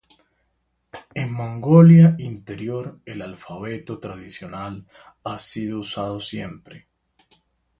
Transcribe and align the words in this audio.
En 1.13 1.31
Mongolia 1.31 2.15
Interior 2.17 2.99
el 3.05 3.21
alfabeto 3.21 3.99
tradicional 3.99 4.87
ha 5.23 5.37
sido 5.37 5.77
usado 5.77 6.19
siempre. 6.19 6.87